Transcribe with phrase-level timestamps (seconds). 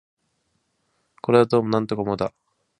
[1.21, 2.33] これはどうも尤もだ